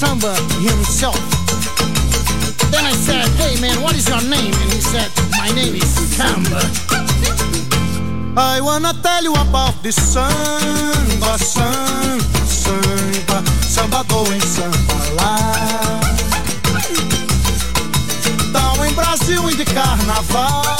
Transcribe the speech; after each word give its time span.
samba 0.00 0.34
himself. 0.64 1.20
Then 2.70 2.86
I 2.86 2.92
said, 2.92 3.28
hey 3.36 3.60
man, 3.60 3.82
what 3.82 3.94
is 3.94 4.08
your 4.08 4.22
name? 4.22 4.54
And 4.62 4.72
he 4.72 4.80
said, 4.80 5.10
my 5.32 5.48
name 5.52 5.74
is 5.74 5.90
Samba. 6.16 6.62
I 8.34 8.62
wanna 8.62 8.94
tell 9.02 9.22
you 9.22 9.34
about 9.34 9.82
this 9.82 9.96
samba, 9.96 11.36
samba, 11.36 12.18
samba, 12.48 13.44
samba 13.60 14.02
going 14.08 14.40
samba 14.40 14.96
lá. 15.18 16.00
Down 18.54 18.86
in 18.86 18.94
Brasil 18.94 19.50
e 19.50 19.54
de 19.54 19.66
carnaval. 19.66 20.79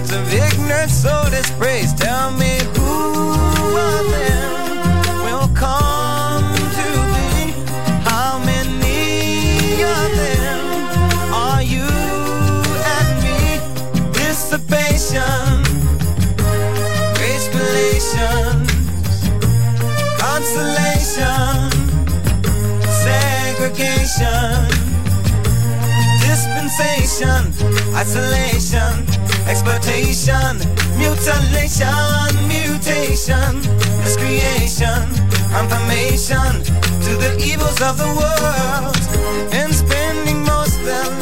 Remembrance 0.00 0.12
of 0.12 0.32
ignorance, 0.32 0.92
so 0.94 1.28
dispraise. 1.30 1.92
Tell 1.94 2.32
me 2.32 2.58
who 2.76 3.74
them 4.10 5.24
will 5.24 5.48
come 5.54 6.54
to? 6.54 6.88
How 8.08 8.38
many 8.44 9.82
of 9.82 10.16
them 10.16 10.60
are 11.34 11.62
you 11.62 11.86
and 12.96 13.22
me? 13.22 13.60
Grace 17.14 17.48
relations, 17.54 18.70
consolation, 20.18 21.70
segregation, 23.04 24.68
dispensation, 26.20 27.40
isolation, 27.94 29.19
exploitation, 29.50 30.58
mutilation, 30.96 32.30
mutation, 32.46 33.52
miscreation, 34.04 35.02
confirmation 35.50 36.62
to 37.02 37.12
the 37.18 37.36
evils 37.44 37.82
of 37.82 37.98
the 37.98 38.10
world, 38.20 38.96
and 39.52 39.74
spending 39.74 40.44
most 40.44 40.78
their 40.84 41.19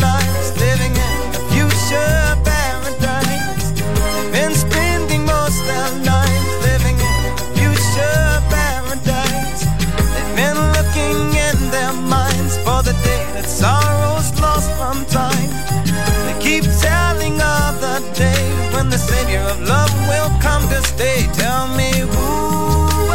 the 18.98 19.12
Savior 19.14 19.40
of 19.40 19.60
love 19.60 19.92
will 20.08 20.30
come 20.40 20.62
to 20.68 20.82
stay. 20.82 21.28
Tell 21.32 21.68
me 21.76 21.90
who 22.12 22.30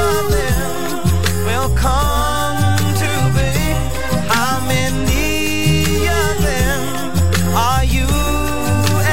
of 0.07 0.31
them 0.31 1.03
will 1.47 1.69
come 1.75 2.77
to 3.03 3.11
be? 3.35 3.51
How 4.31 4.55
many 4.65 6.07
of 6.07 6.33
them 6.47 6.81
are 7.55 7.83
you 7.83 8.07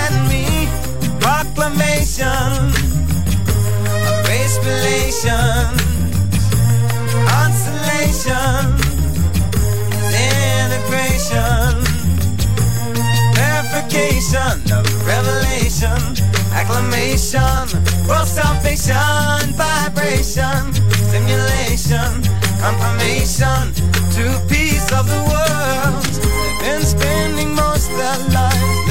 and 0.02 0.14
me? 0.30 0.68
Proclamation 1.18 2.52
of 4.06 4.28
race 4.28 4.58
consolation, 7.30 8.62
integration 10.62 11.74
verification 13.34 14.72
of 14.72 14.89
acclamation, 16.80 18.08
world 18.08 18.26
salvation, 18.26 19.54
vibration, 19.54 20.72
stimulation, 21.08 22.22
confirmation 22.60 23.72
to 24.14 24.24
peace 24.48 24.90
of 24.92 25.06
the 25.06 25.20
world. 25.28 26.04
They've 26.60 26.78
been 26.78 26.82
spending 26.82 27.54
most 27.54 27.88
their 27.90 28.18
lives 28.32 28.89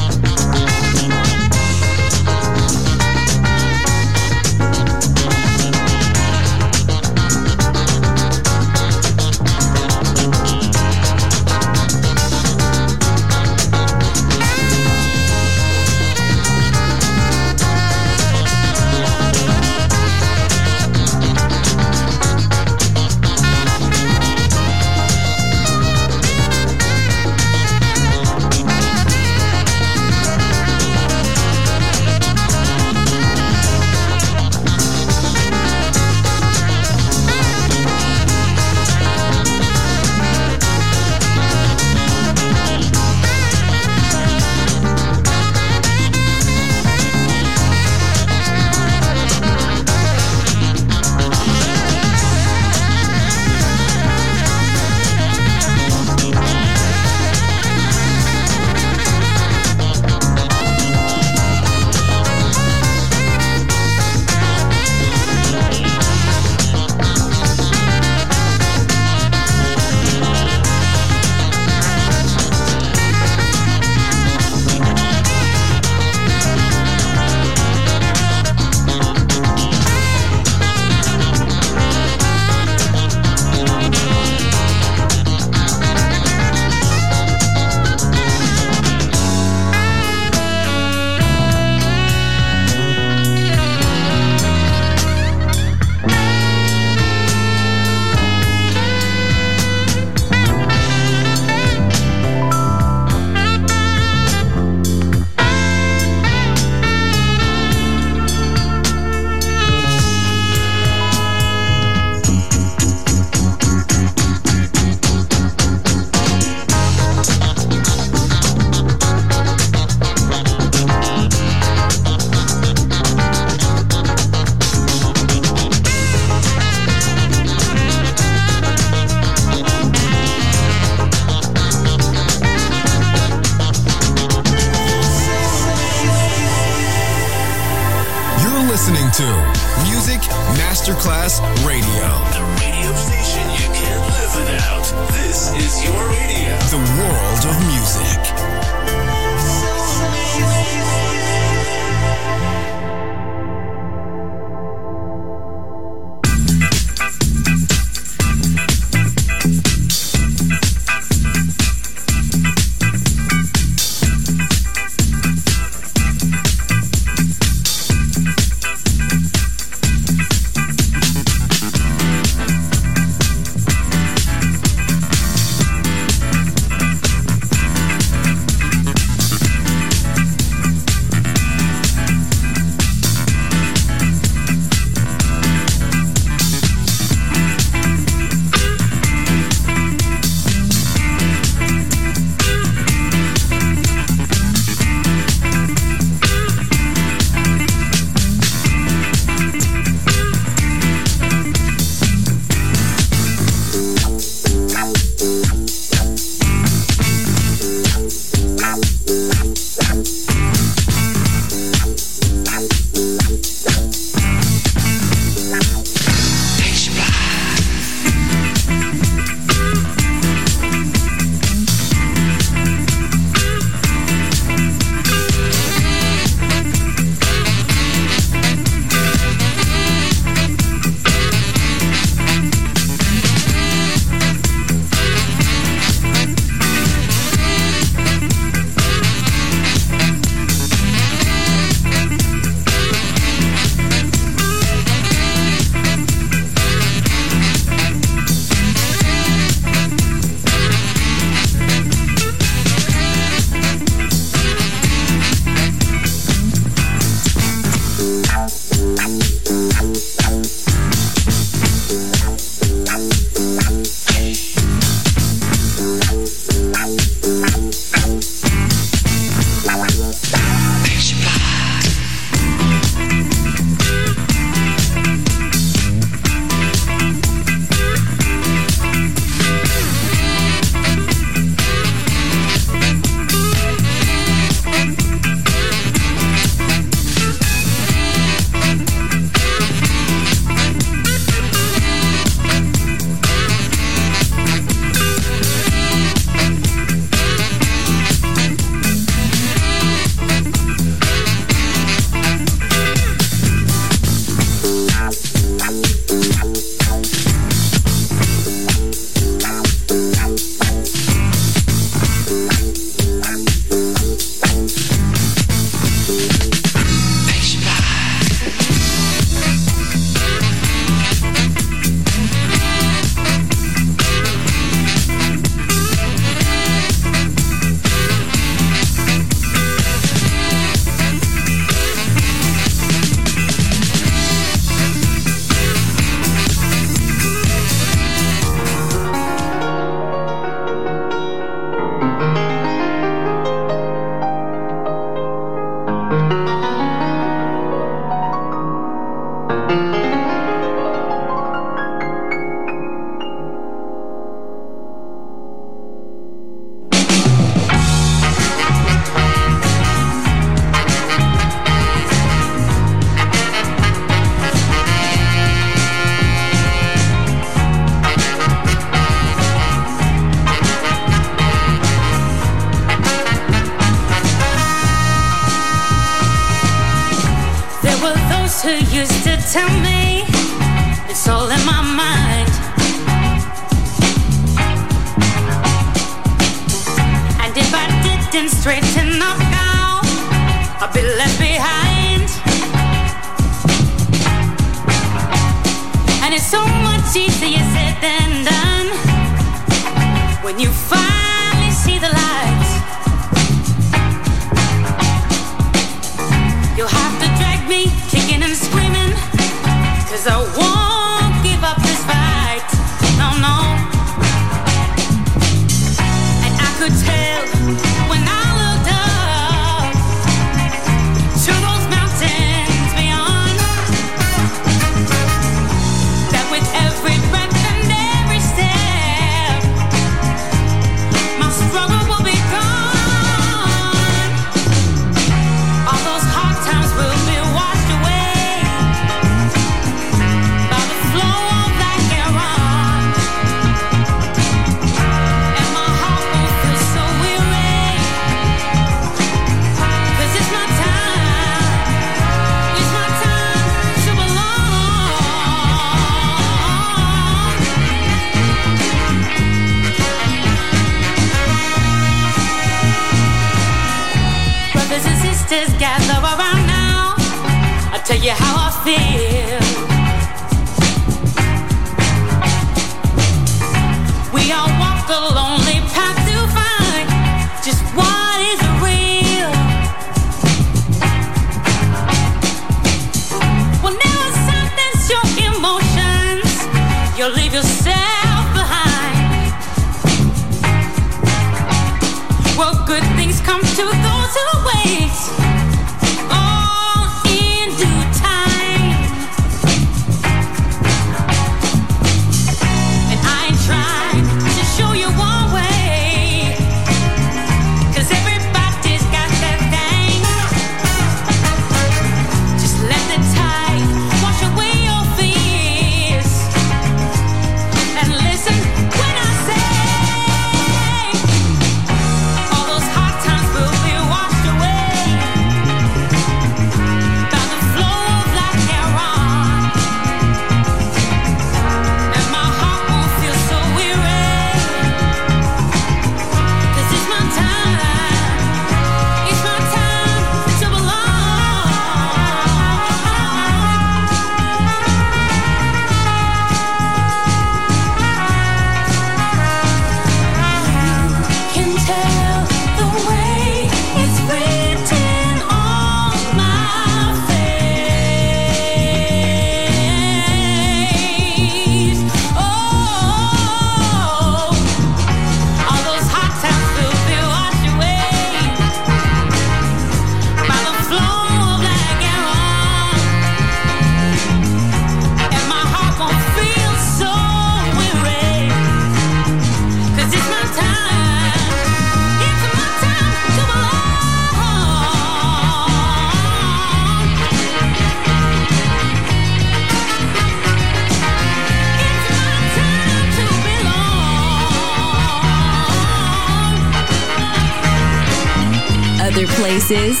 voices, 599.68 600.00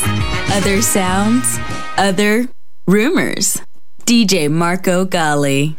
other 0.50 0.80
sounds, 0.80 1.58
other 1.98 2.48
rumors. 2.86 3.60
DJ 4.06 4.50
Marco 4.50 5.04
Gally. 5.04 5.76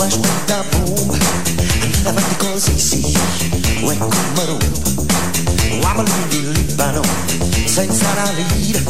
Wash 0.00 0.16
with 0.16 0.46
the 0.46 0.64
boom 0.72 1.08
Love 2.06 2.16
it 2.16 2.26
because 2.30 2.68
it's 2.70 2.94
easy 2.94 3.84
When 3.84 4.00
I'm 4.00 4.08
a 4.08 4.46
room 4.48 5.84
I'm 5.84 6.00
a 6.00 6.02
little 6.02 6.54
libano 6.54 7.02
Senza 7.66 8.06
la 8.14 8.32
lira 8.32 8.80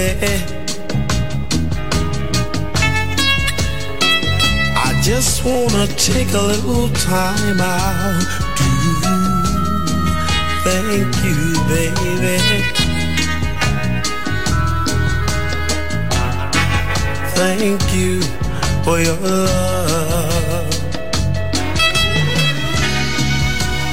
baby. 0.00 0.36
I 4.86 4.88
just 5.02 5.44
wanna 5.44 5.86
take 6.08 6.30
a 6.32 6.44
little 6.52 6.88
time 7.12 7.60
out 7.60 8.24
to 8.60 8.70
thank 10.66 11.12
you, 11.26 11.40
baby. 11.72 12.38
Thank 17.40 17.80
you 17.98 18.12
for 18.84 18.96
your 19.06 19.18
love. 19.28 20.72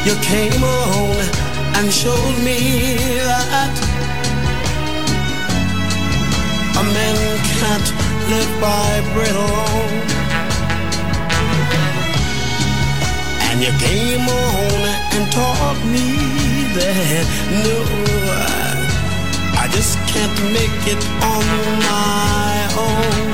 You 0.08 0.16
came 0.32 0.62
along 0.64 1.18
and 1.78 1.86
showed 1.92 2.38
me 2.48 2.60
that 3.30 3.87
a 6.88 6.94
man 6.94 7.38
can't 7.60 7.90
live 8.32 8.52
by 8.62 8.90
bread 9.14 9.36
alone. 9.36 9.98
And 13.48 13.58
you 13.66 13.72
came 13.88 14.26
on 14.28 14.82
and 15.16 15.26
taught 15.32 15.80
me 15.94 16.08
that 16.78 17.26
no, 17.66 17.78
I 19.64 19.68
just 19.76 19.98
can't 20.12 20.38
make 20.58 20.82
it 20.94 21.04
on 21.36 21.46
my 21.92 22.58
own. 22.86 23.28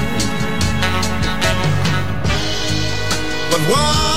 But 3.51 3.61
why 3.71 4.12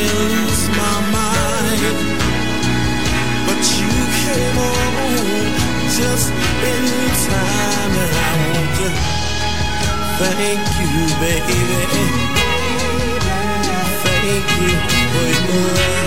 lose 0.00 0.64
my 0.80 0.96
mind, 1.16 1.96
but 3.46 3.60
you 3.80 3.94
came 4.24 4.58
on 4.58 4.92
just 5.98 6.28
in 6.72 6.84
time, 7.28 7.94
and 8.02 8.12
I 8.28 8.32
want 8.48 8.70
to 8.80 8.88
thank 10.20 10.66
you, 10.80 10.94
baby. 11.22 11.60
Thank 14.04 14.48
you 14.60 14.74
for 15.12 15.28
your 15.52 15.99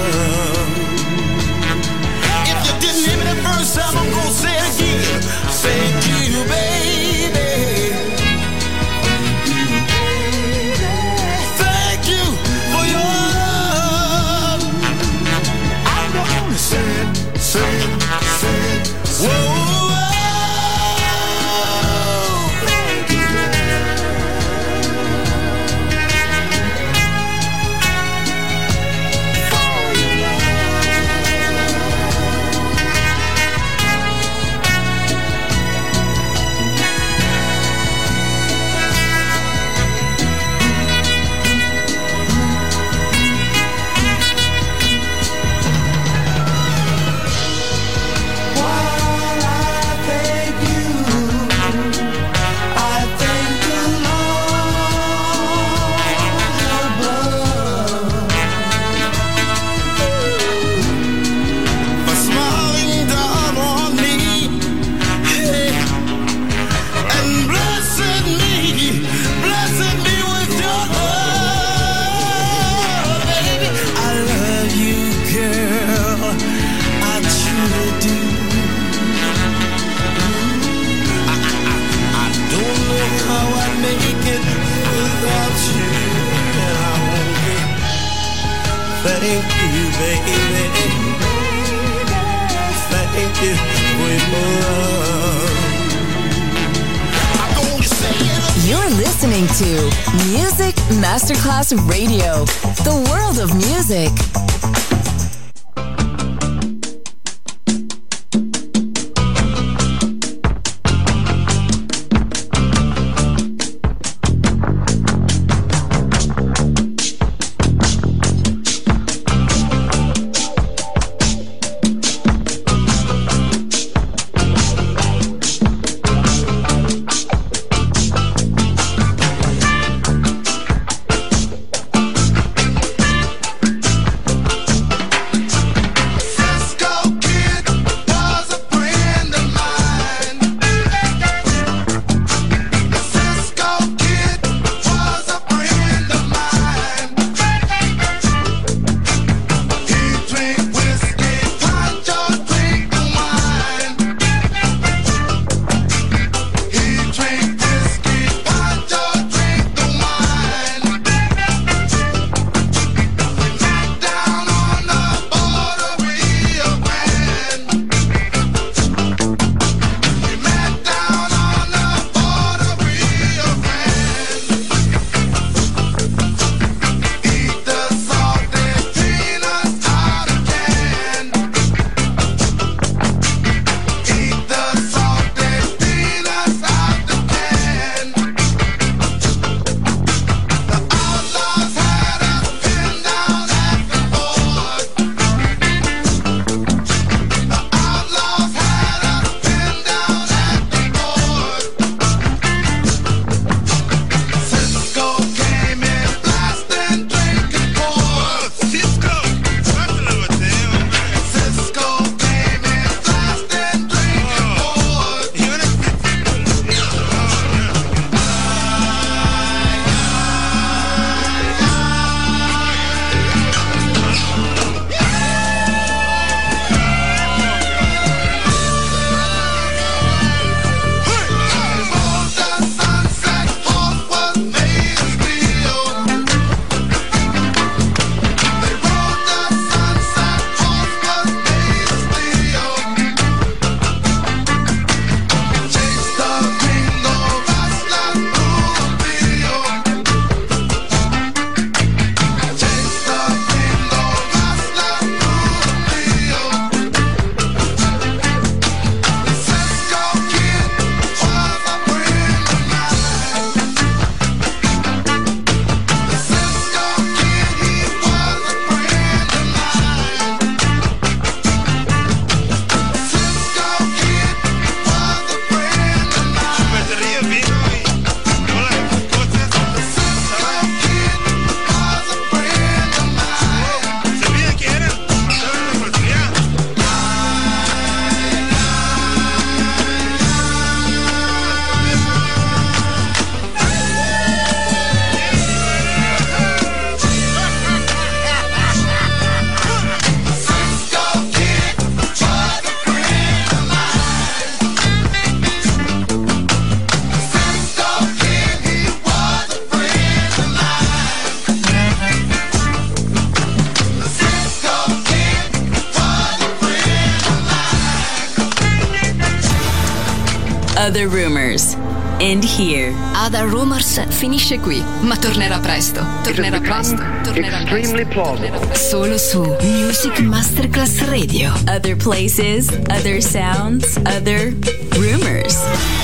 finisce 324.23 324.57
qui, 324.57 324.81
ma 325.01 325.17
tornerà 325.17 325.59
presto. 325.59 326.01
Tornerà 326.23 326.61
presto. 326.61 326.95
Tornerà 327.23 327.59
Extremely 327.59 328.05
plausible. 328.05 328.73
Solo 328.73 329.17
su 329.17 329.41
Music 329.63 330.19
Masterclass 330.19 331.03
Radio. 331.09 331.51
Other 331.67 331.97
places, 331.97 332.69
other 332.87 333.21
sounds, 333.21 333.97
other 334.05 334.55
rumors. 334.91 336.02